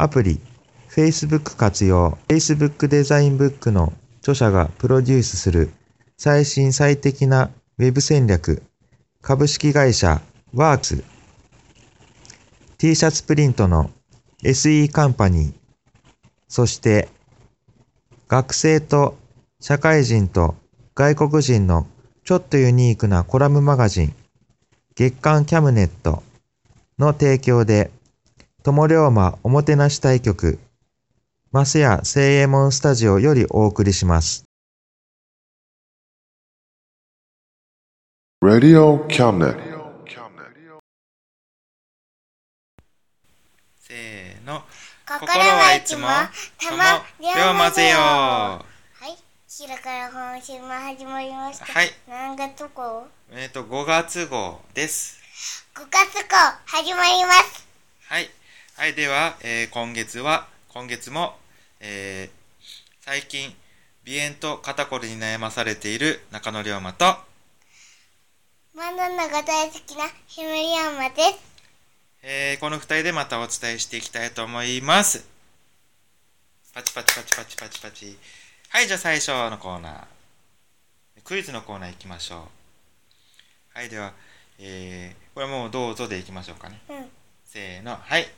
[0.00, 0.40] アプリ、
[0.88, 5.74] Facebook 活用、Facebook デザインブックの著者がプロデュースする
[6.16, 8.62] 最新最適なウェブ戦略、
[9.20, 10.22] 株式会社
[10.54, 11.04] ワークス、
[12.78, 13.90] T シャツプリントの
[14.42, 15.54] SE カンパニー、
[16.48, 17.10] そして
[18.26, 19.18] 学生と
[19.60, 20.54] 社会人と
[20.94, 21.86] 外国人の
[22.24, 24.14] ちょっとユニークなコラムマガジン、
[24.94, 26.22] 月刊キャムネット
[26.98, 27.90] の提供で、
[28.62, 30.58] 友龍馬おもてなし対局、
[31.50, 34.44] マスヤ聖右衛門スタジオよりお送りします。
[38.42, 39.56] Radio cabinet.
[43.78, 44.62] せーの
[45.06, 46.06] 心はいつも
[46.58, 48.62] 玉龍馬ぜよは
[49.08, 49.16] い、
[49.48, 51.64] 白から本週も始まりました。
[51.64, 51.88] はい。
[52.06, 55.18] 何月号えっ、と5月号です
[55.74, 57.66] ?5 月号始まります。
[58.04, 58.39] はい
[58.76, 61.34] はいでは、えー今月は今月も、
[61.80, 62.40] えー
[63.02, 63.54] 最近
[64.06, 67.04] 鼻炎と肩こりに悩まされている中野龍馬と
[68.74, 71.38] マナナが大好きなひむりやまです。
[72.22, 75.26] えーこの2人でまたお伝えしていきたいと思います。
[76.72, 78.16] パチパチパチパチパチパチ。
[78.68, 80.04] はい、じゃあ最初のコーナー。
[81.24, 82.48] クイズのコーナー行きましょ
[83.74, 83.78] う。
[83.78, 84.12] はい、では、
[84.58, 86.80] えー、これもうどうぞでいきましょうかね。
[86.88, 87.08] うん。
[87.44, 88.28] せーの、はい。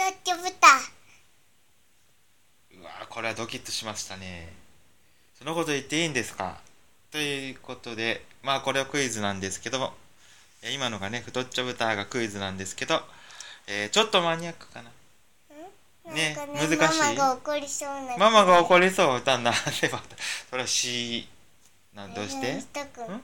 [0.00, 0.48] 太っちょ豚。
[2.80, 4.50] うわーこれはドキッとしましたね。
[5.38, 6.56] そのこと言っていいんですか？
[7.10, 9.92] ということで、まあこれはクイズなんですけども、
[10.62, 13.02] えー今のがね、太っちょ豚がクイズなんですけど、
[13.68, 14.90] えーちょっとマニアックかな？
[16.14, 16.98] ねなんか難しい？
[16.98, 18.16] ママが怒りそうな。
[18.16, 19.50] ママが怒りそう歌んだ。
[19.50, 19.56] で
[19.92, 20.16] また、
[20.48, 21.28] それはし、
[21.94, 22.46] なんどうして？
[22.46, 23.20] えーしたくん？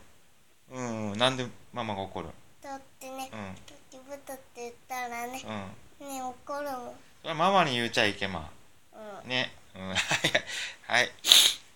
[1.13, 2.29] うん、なんでママが怒る
[2.63, 5.65] だってね、うん、太っちょ豚って言ったらね、うん。
[6.01, 7.37] ね怒るもん。
[7.37, 8.51] ママに言うちゃいけま。
[8.93, 9.29] うん。
[9.29, 9.53] ね。
[9.75, 9.97] うん、 はい、
[10.87, 11.11] はい。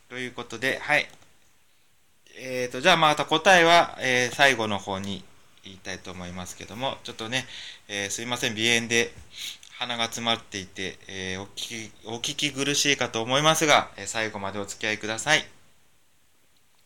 [0.08, 1.08] ということで、はい。
[2.36, 5.24] えーと、じゃあまた答えは、えー最後の方に
[5.64, 7.46] 言いたいと思いますけども、ちょっとね、
[7.88, 9.12] えーすいません、鼻炎で
[9.78, 15.46] 鼻が詰まっていて、えーお聞き、お聞き苦しいかと思いますが、えー最後までお付き合いください。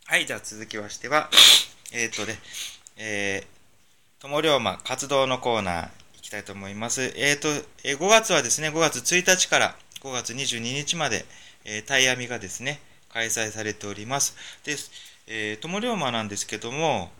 [0.07, 1.31] はい、じゃあ続きましては、
[1.93, 2.39] えっ、とね、
[2.97, 5.91] えー、友龍馬活動のコーナー
[6.35, 7.13] たいと思います。
[7.17, 7.49] えっ、と、
[7.85, 11.25] えー5月はですね、5月1日から5月22日まで、
[11.65, 12.81] えー、タイヤミがですね、
[13.13, 14.37] 開催されております。
[14.65, 14.77] で、
[15.29, 17.11] えー、友龍馬なんですけども、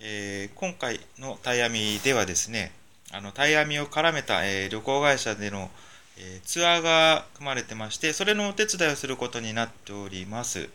[0.00, 2.72] えー今回のタイヤミではですね、
[3.12, 5.70] あの、タイヤミを絡めた、えー旅行会社での、
[6.18, 10.68] えーツアーが組まれてまして、それのお手伝いをすることになっております。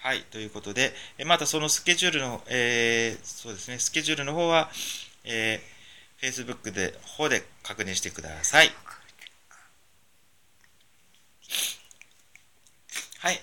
[0.00, 4.70] はい、ということで、えまたそのスケジュールの、えーそうですね、スケジュールの方は、
[5.24, 5.77] えー、
[6.20, 8.70] Facebook で、方で確認してください。
[13.20, 13.40] はい。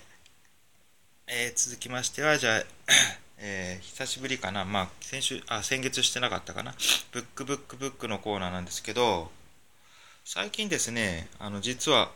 [1.28, 2.64] えー続きましては、じゃあ、
[3.38, 4.64] えー久しぶりかな。
[4.64, 6.74] まあ、先週、あ、先月してなかったかな。
[7.12, 9.30] ブックブックブックのコーナーなんですけど、
[10.24, 12.12] 最近ですね、あの、実は、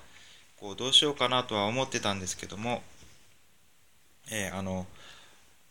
[0.58, 2.82] こう、どうしようかなとは思ってたんですけども、
[4.31, 4.87] えーあの、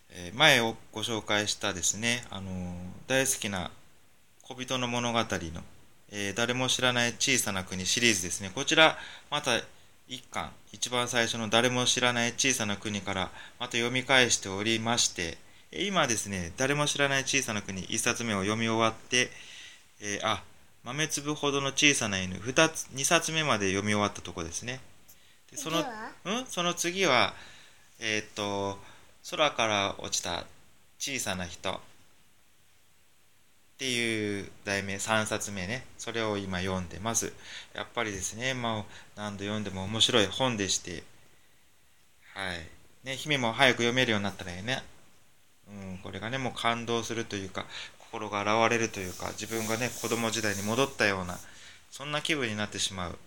[0.09, 2.75] えー前をご紹介したですね、あの
[3.07, 3.71] 大好きな
[4.51, 5.25] 小人の物語の、
[6.11, 8.51] えー誰も知らない小さな国シリーズですね。
[8.55, 8.97] こちら、
[9.29, 9.51] また
[10.07, 13.29] 一巻、一番最初の誰も知らない小さな国から
[13.59, 15.37] また読み返しておりまして、
[15.71, 19.29] えー今ですね、誰も知らない小さな国一冊目を読み終わって、
[20.01, 20.41] えーあ、
[20.83, 24.79] 豆粒ほどの小さな犬二つ、二冊目まで読み終わったとこですね。
[25.51, 26.11] でその次は？
[26.25, 26.45] うん？
[26.47, 27.35] その次は、
[27.99, 28.79] えーっと、
[29.29, 30.45] 空から落ちた
[30.97, 31.79] 小さな人。
[33.79, 35.85] っていう題名3冊目ね。
[35.97, 37.31] それを今読んでます。
[37.73, 38.83] やっぱりですねまあ
[39.15, 41.01] 何度読んでも面白い本でして。
[42.33, 43.07] はい。
[43.07, 44.83] ね姫も早く読めるようになったらいいね。
[45.69, 47.65] うんこれがねもう感動するというか
[47.99, 51.39] 心が洗われるというか自分がね子供時代に戻ったような
[51.89, 53.17] そんな気分になってしまう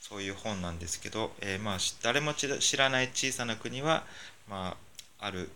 [0.00, 4.04] そういう本なんですけど、えー、まあ誰も知らない小さな国は、
[4.48, 4.76] ま
[5.18, 5.50] あ、ある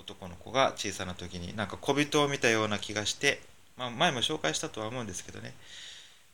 [0.00, 3.40] 男の子が小さな時になんか小人を見たような気がして、
[3.76, 5.54] まあ、前も紹介したとは思うんですけどね、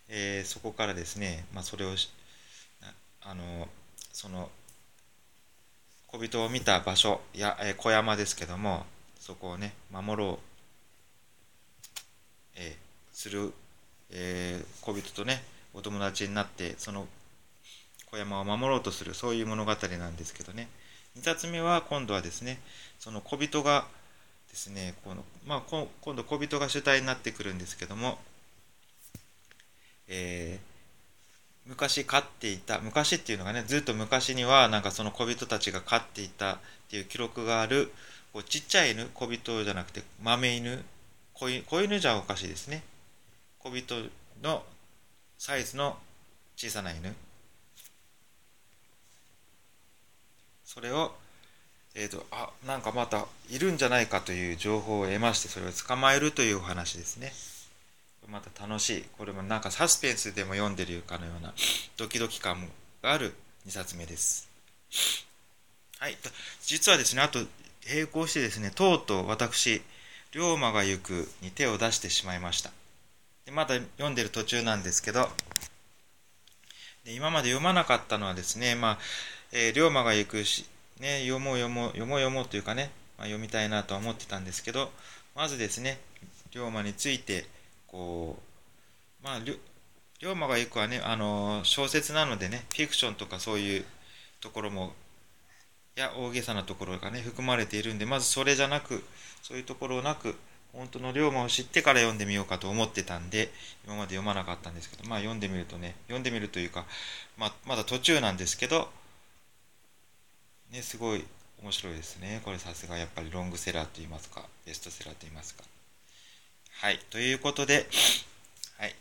[0.08, 1.88] えー、そこからですね、まあ、それを
[3.22, 3.68] あの
[4.12, 4.50] その
[6.06, 8.84] 小人を見た場所や、えー、小山ですけども
[9.18, 10.38] そこをね守ろう、
[12.56, 12.74] えー、
[13.12, 13.52] する、
[14.10, 15.42] えー、小人とね
[15.74, 17.06] お友達になってその
[18.10, 20.68] 小山を守ろうとするそういう物語なんですけどね。
[21.18, 22.58] 2冊目は今度はですね
[22.98, 23.86] その小人が
[24.50, 28.18] ですねこの、まあ、今度小人が主体になってくるんですけども、
[30.08, 36.58] えー、昔飼っていた昔っていうのがねずっと昔にはなんかその小人たちが飼っていたっ
[36.90, 37.92] ていう記録がある
[38.32, 40.84] こうちっちゃい犬小人じゃなくて豆犬
[41.38, 42.82] 子犬じゃおかしいですね。
[43.58, 43.94] 小人
[44.42, 44.62] の
[45.36, 45.98] サイズの
[46.56, 47.14] 小さな犬。
[50.66, 51.14] それを
[51.98, 57.32] えーと、あなんかまたいるんじゃないかという情報を得ましてそれを捕まえるというお話ですね。
[58.28, 59.04] また楽しい。
[59.16, 61.54] これもなんかサスペンスでも読んでるかのような
[61.96, 62.68] ドキドキ感
[63.02, 63.32] がある
[63.66, 64.46] 2冊目です。
[65.98, 66.18] はい。
[66.66, 67.38] 実はですねあと
[67.88, 69.80] 並行してですねとうとう私
[70.32, 72.70] 龍馬が行くに手を出してしまいました。
[73.46, 75.30] でまだ読んでる途中なんですけど
[77.04, 78.98] で今まで読まなかったのはですねまあ、
[79.52, 80.66] えー、龍馬が行くし
[81.00, 84.90] ね、読もう読もう読もう読もうというかね、まあ、読みたいなとは思ってたんですけど
[85.34, 85.98] まずですね
[86.52, 87.44] 龍馬について
[87.86, 88.38] こ
[89.22, 89.58] うまあ龍
[90.30, 93.84] 馬が行くはねあの小説なのでねフィクションとかそういう
[94.40, 94.92] ところも
[95.96, 99.04] や大げさなところがね含まれているんでまずそれじゃなく
[99.42, 100.34] そういうところなく
[100.72, 103.50] 本当の龍馬を知ってから読んでみようかと思ってたんで
[103.86, 106.86] 今まで読まなかったんですけどまあ読んでみるとね読んでみるというか、
[107.36, 108.88] まあ、まだ途中なんですけど
[110.70, 111.24] ね、すごい
[111.62, 112.40] 面白いですね。
[112.44, 115.64] これさすがやっぱりロングセラーと言いますか、ベストセラーと言いますか。
[116.80, 117.88] はい、ということで、
[118.78, 118.94] はい。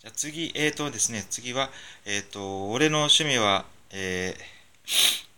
[0.00, 1.70] じゃあ次、えーとですね、次は、
[2.04, 5.28] えっ、ー、と、俺の趣味は、えー、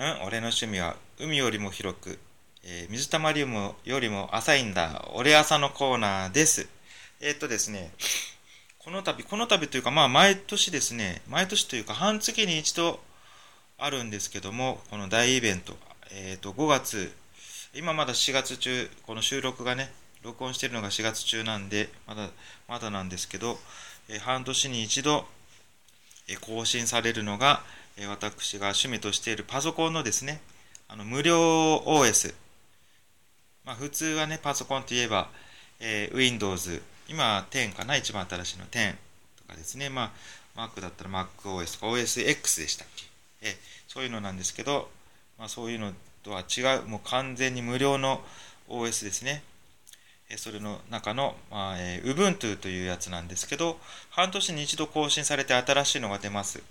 [0.00, 2.18] うん、俺の趣味は海よりも広く、
[2.62, 6.68] えー、水たまりよりも浅いんだ、俺朝のコーナーです。
[7.20, 7.90] えっ、ー、とですね、
[8.78, 13.00] この度、この度というか、まあ、毎年ですね、毎年というか、半月に一度、
[13.80, 15.76] あるんですけども、この大イベント、
[16.10, 17.12] えっ、ー、と、5月、
[17.74, 19.92] 今まだ4月中、この収録がね、
[20.24, 22.28] 録音してるのが4月中なんで、まだ、
[22.66, 23.56] まだなんですけど、
[24.08, 25.28] えー、半年に一度、
[26.26, 27.62] えー、更新されるのが、
[27.96, 30.40] え私が趣味としているパソコンのですね、
[30.88, 32.34] あの無料 OS。
[33.64, 35.30] まあ、普通はね、パソコンといえば、
[35.78, 38.66] え Windows、今10かな、一番新しいの。
[38.66, 38.92] 10
[39.36, 40.12] とかですね、ま
[40.56, 43.07] あ、Mac だったら MacOS とか OSX でしたっけ？
[43.42, 43.56] え
[43.86, 44.88] そういうのなんですけど、
[45.38, 45.92] まあ、そういうの
[46.22, 48.20] とは違う、もう完全に無料の
[48.68, 49.42] OS ですね。
[50.30, 53.78] えそれの中の、まあえー、Ubuntu というやつなんですけど、
[54.10, 56.62] 半年に一度更新されて新しいのが出ます。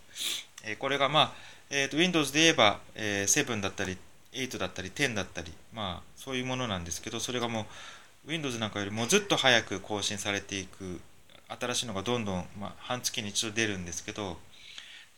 [0.63, 1.33] え、これが、まあ
[1.69, 3.97] えーと、Windows で言えば、えー、7だったり、
[4.33, 7.65] 8だったり、10だったり、まあ、そういうものなんですけど、それがも
[8.27, 11.01] う Windows なんかよりもずっと早く更新されていく、
[11.49, 14.37] 新しいのがどんどん、まあ、半月に一度出るんですけど、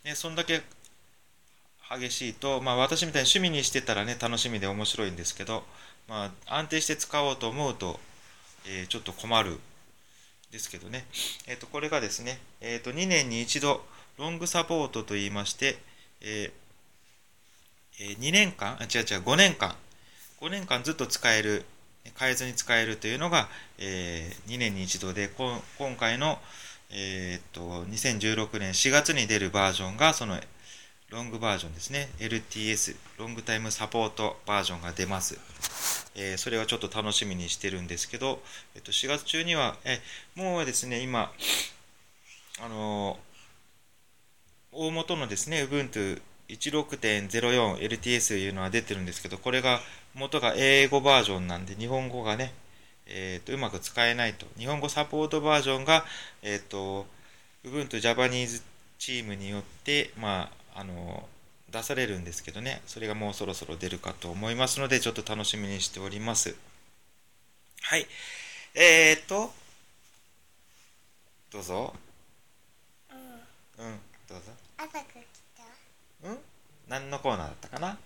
[0.04, 0.62] ね、そんだけ
[1.98, 5.64] 激しいと、まあ、私みたいに趣味にしてたらね楽しみで面白いんですけど、
[6.08, 7.98] まあ、安定して使おうと思うと、
[8.66, 9.58] えー、ちょっと困る
[10.52, 11.04] ですけどね、
[11.48, 13.82] えー、とこれがですね、えー、と2年に一度
[14.18, 15.78] ロングサポートといいまして、
[16.20, 19.74] えー、2年間あ違う違う5年間。
[20.40, 21.64] 5年間ずっと使える
[22.18, 25.60] 変えずに使えるというのが、えー、2年に一度で今
[25.98, 26.38] 回の、
[26.90, 30.38] えー、と2016年4月に出るバージョンがその
[31.10, 32.08] ロングバージョンですね。
[32.20, 35.40] LTS ロングタイムサポートバージョンが出ます、
[36.14, 38.40] えー、それはちょっと楽しみにしてるんですけど、
[38.76, 39.98] えっと、4月中にはえ
[40.36, 41.32] もうですね今
[42.64, 43.18] あの
[44.70, 49.80] 大元のですね Ubuntu 16.04 LTS というのは出てるんですけどこれが
[50.14, 52.52] 元が英語バージョンなんで日本語がね、
[53.06, 54.46] えーと、うまく使えないと。
[54.58, 56.04] 日本語サポートバージョンが、
[56.42, 57.06] えーと、
[57.64, 58.62] Ubuntu Japanese
[58.98, 61.28] チームによってまああの
[61.70, 62.82] 出されるんですけどね。
[62.86, 66.56] それがもうそろそろ出るかと思いますのでちょっと楽しみにしております。
[67.82, 68.06] はい。
[68.74, 69.52] えー、っと、
[71.52, 71.94] どうぞ。
[73.10, 73.86] うん。
[73.86, 73.98] うん、
[74.28, 74.52] どうぞ。
[74.78, 75.04] 朝が来
[75.56, 76.28] た。
[76.28, 76.38] うん？
[76.88, 77.98] 何のコーナーだったかな？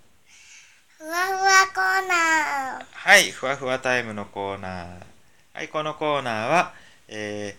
[0.96, 1.38] ふわふわ
[1.74, 2.84] コーナー。
[2.90, 5.02] はい、ふわふわタイムのコーナー。
[5.52, 6.74] はい、このコーナーは、
[7.08, 7.56] え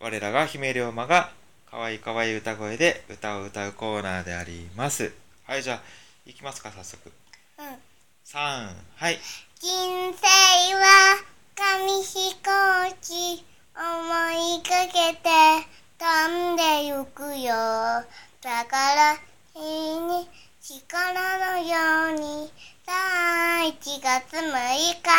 [0.00, 1.32] ー、我らが姫龍馬が
[1.74, 5.12] 可愛い可愛い歌声で歌を歌うコーナーであります。
[5.44, 5.82] はい、じゃあ、
[6.24, 7.10] 行きますか、早速。
[7.58, 7.66] うん
[8.24, 9.18] 3、はい。
[9.58, 10.24] 人生
[10.76, 11.18] は
[11.56, 13.82] 紙飛行機思
[14.56, 15.28] いかけて
[15.98, 17.52] 飛んでゆくよ
[18.40, 19.16] だから
[19.52, 19.58] 日
[19.98, 20.28] に
[20.60, 22.52] 力のように
[22.86, 25.10] さあ1月6日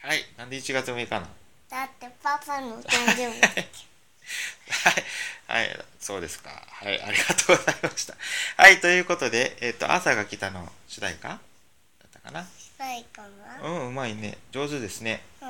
[0.00, 1.26] はい、なんで1月6日なの？
[1.70, 3.87] だってパパの誕生日
[4.70, 6.50] はい、はい、そうですか。
[6.50, 8.14] はい、ありがとうございました。
[8.56, 11.28] はい、ということで、えっ、と、朝が来たの主題歌？
[11.28, 11.38] だっ
[12.12, 12.46] たかな？
[12.76, 13.80] 最後は？
[13.80, 14.38] うん、うまいね。
[14.52, 15.22] 上手ですね。
[15.40, 15.46] う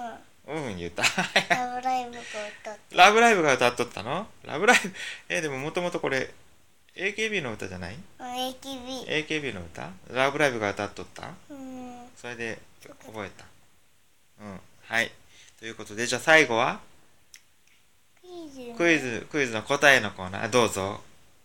[0.58, 1.02] んうん、言った。
[1.02, 4.26] ラブライブが歌ってラブライブが歌っとったの？
[4.44, 4.92] ラブライブ、
[5.28, 6.32] えーでももともとこれ、
[6.96, 9.90] AKB の歌じゃない？AKB ?AKB の歌？
[10.10, 11.30] ラブライブが歌っとった？
[11.50, 13.44] うんそれで覚えた。
[14.40, 15.12] うん、はい。
[15.58, 16.80] ということで、じゃあ最後は？
[18.77, 21.00] クイズクイズ、の答えのコーナー、どうぞ。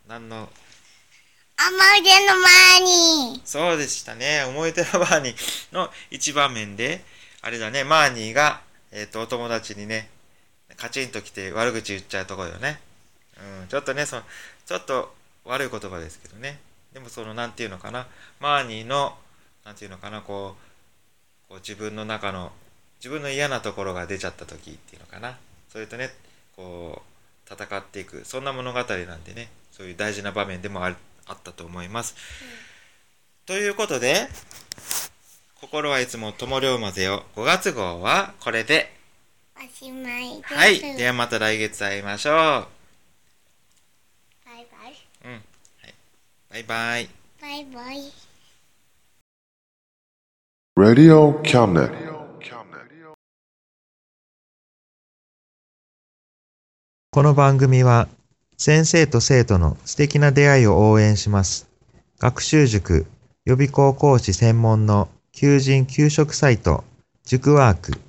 [0.07, 4.43] 何の、思い出の前にそうでしたね。
[4.43, 7.03] 思い出のマーニーの一場面で、
[7.43, 10.09] あれだね、マーニーが、えっ、と、お友達にね、
[10.75, 12.79] カチンと来て悪口言っちゃうところよね。
[13.61, 14.23] うん、ちょっとね、その、
[14.65, 15.13] ちょっと
[15.45, 16.59] 悪い言葉ですけどね。
[16.93, 18.07] でもその、なんていうのかな、
[18.39, 19.15] マーニーの、
[19.65, 20.55] なんていうのかな、こ
[21.45, 22.51] う、こう自分の中の、
[22.97, 25.37] 自分の嫌なところが出ちゃった時っていうのかな。
[25.71, 26.11] それとね、
[26.55, 27.01] こ
[27.49, 30.95] う、戦っていく、そんな物語なんでね、そういう大事な場面でもある
[31.25, 32.15] あったと思います。
[33.45, 34.27] ということで、
[35.59, 38.91] 心はいつも友龍まぜよ5月号はこれで、
[39.55, 40.79] おしまいですはい。
[40.97, 42.35] ではまた来月会いましょう。
[42.35, 42.67] バ
[44.59, 45.31] イバイうん。
[45.31, 45.43] はい。
[46.49, 47.09] バイバイ。
[47.41, 48.11] バイバイ
[50.75, 52.12] Radio Cabinet.
[57.13, 58.07] この番組は
[58.57, 61.69] 先生と生徒の素敵な出会いを応援します。
[62.17, 63.05] 学習塾
[63.45, 66.83] 予備高校講師専門の求人・給食サイト
[67.23, 67.99] 塾ワーク。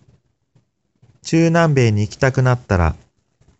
[1.21, 2.97] 中南米に行きたくなったら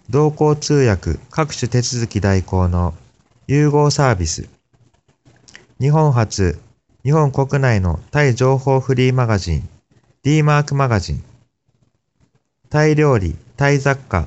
[0.09, 2.95] 同行通訳各種手続き代行の
[3.47, 4.49] 融合サービス。
[5.79, 6.59] 日本初、
[7.05, 9.69] 日本国内のタイ情報フリーマガジン
[10.23, 11.25] D マークマガジン。
[12.71, 14.27] タイ料理、タイ雑貨、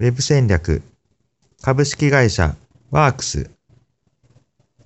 [0.00, 0.80] ウェブ戦略。
[1.60, 2.56] 株式会社
[2.90, 3.50] ワークス。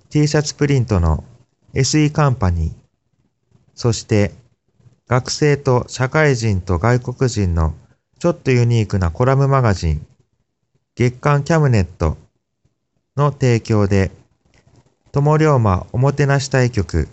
[0.09, 1.23] T シャツプリントの
[1.73, 2.73] SE カンパニー。
[3.75, 4.33] そして
[5.07, 7.75] 学生と社会人と外国人の
[8.19, 10.05] ちょっとユニークなコラムマガジン
[10.95, 12.17] 月刊キャムネット
[13.15, 14.11] の提供で
[15.13, 17.07] 友龍馬おもてなし対局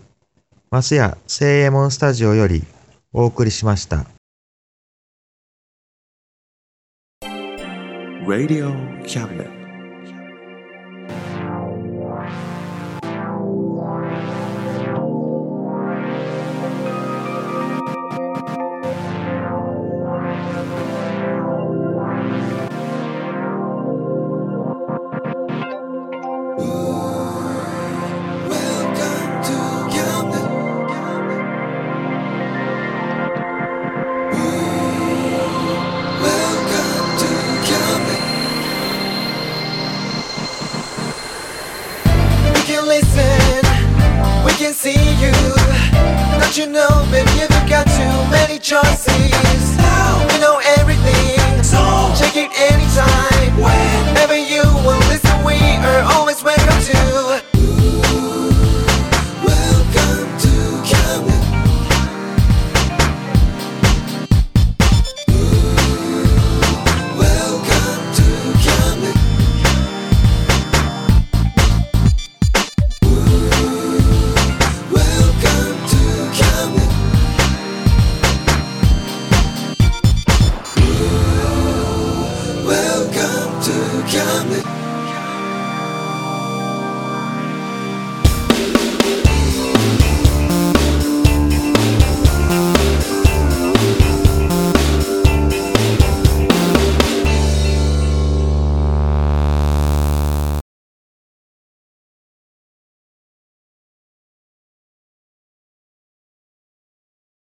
[0.73, 2.65] マスヤ聖右衛門スタジオより
[3.13, 4.12] お送りしました。
[8.27, 8.71] Radio
[9.05, 9.62] Cabinet.